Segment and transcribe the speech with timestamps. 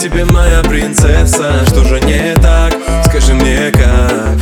[0.00, 2.74] Тебе моя принцесса, что же не так?
[3.04, 4.35] Скажи мне как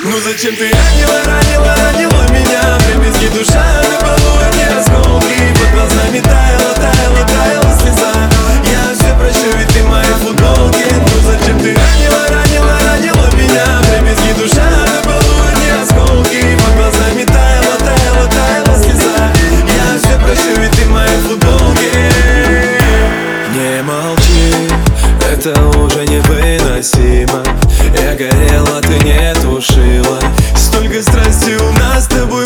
[0.00, 2.78] Ну зачем ты ранила, ранила, ранила меня?
[2.78, 3.65] В дребезги душа
[28.46, 30.20] горела, ты не тушила.
[30.54, 32.45] Столько страсти у нас с тобой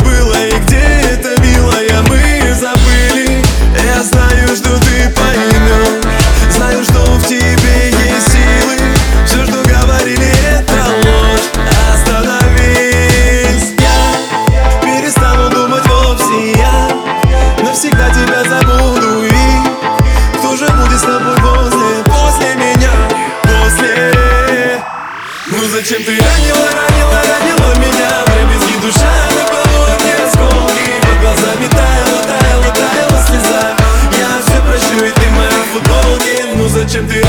[25.60, 28.24] Ну зачем ты ранила, ранила, ранила меня?
[28.24, 33.76] Вдребезги душа на полотне осколки Под глазами таяла, таяла, таяла слеза.
[34.18, 37.19] Я все прощу, и ты в моей футболке Ну зачем ты